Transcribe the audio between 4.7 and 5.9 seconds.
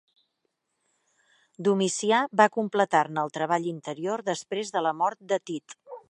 de la mort de Tit.